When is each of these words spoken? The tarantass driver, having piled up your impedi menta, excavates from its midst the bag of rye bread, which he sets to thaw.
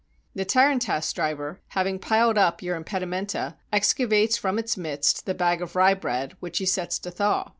The 0.33 0.45
tarantass 0.45 1.13
driver, 1.13 1.61
having 1.77 1.99
piled 1.99 2.35
up 2.35 2.63
your 2.63 2.75
impedi 2.75 3.07
menta, 3.07 3.57
excavates 3.71 4.35
from 4.35 4.57
its 4.57 4.75
midst 4.75 5.27
the 5.27 5.35
bag 5.35 5.61
of 5.61 5.75
rye 5.75 5.93
bread, 5.93 6.35
which 6.39 6.57
he 6.57 6.65
sets 6.65 6.97
to 6.97 7.11
thaw. 7.11 7.49